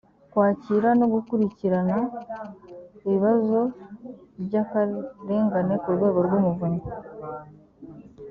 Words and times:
kwakira 0.31 0.89
no 0.99 1.05
gukurikirana 1.13 1.97
ibibazo 3.05 3.59
by 4.45 4.53
akarengane 4.63 5.73
ku 5.81 5.87
rwego 5.95 6.19
rw 6.27 6.33
umuvunyi 6.39 6.85